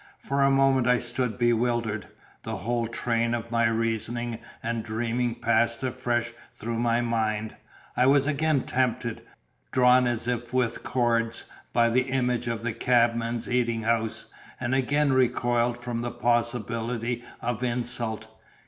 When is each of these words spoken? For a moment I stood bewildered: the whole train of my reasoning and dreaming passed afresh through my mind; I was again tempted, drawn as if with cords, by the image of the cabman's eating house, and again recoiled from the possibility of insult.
For 0.25 0.41
a 0.41 0.49
moment 0.49 0.87
I 0.87 0.97
stood 0.97 1.37
bewildered: 1.37 2.07
the 2.41 2.55
whole 2.57 2.87
train 2.87 3.35
of 3.35 3.51
my 3.51 3.67
reasoning 3.67 4.39
and 4.63 4.83
dreaming 4.83 5.35
passed 5.35 5.83
afresh 5.83 6.31
through 6.55 6.79
my 6.79 7.01
mind; 7.01 7.55
I 7.95 8.07
was 8.07 8.25
again 8.25 8.61
tempted, 8.63 9.21
drawn 9.71 10.07
as 10.07 10.27
if 10.27 10.55
with 10.55 10.81
cords, 10.81 11.43
by 11.71 11.89
the 11.89 12.01
image 12.09 12.47
of 12.47 12.63
the 12.63 12.73
cabman's 12.73 13.47
eating 13.47 13.83
house, 13.83 14.25
and 14.59 14.73
again 14.73 15.13
recoiled 15.13 15.77
from 15.77 16.01
the 16.01 16.09
possibility 16.09 17.23
of 17.39 17.61
insult. 17.61 18.25